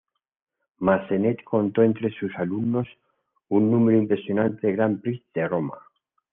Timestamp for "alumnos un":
2.37-3.69